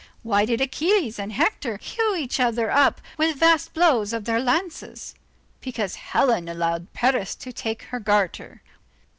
why 0.23 0.45
did 0.45 0.59
Achilles 0.61 1.19
and 1.19 1.31
Hector 1.33 1.77
hew 1.79 2.15
each 2.15 2.39
other 2.39 2.71
up 2.71 3.01
with 3.19 3.35
vast 3.37 3.75
blows 3.75 4.13
of 4.13 4.25
their 4.25 4.39
lances? 4.39 5.13
Because 5.59 5.93
Helen 5.93 6.49
allowed 6.49 6.91
Paris 6.93 7.35
to 7.35 7.53
take 7.53 7.83
her 7.83 7.99
garter. 7.99 8.63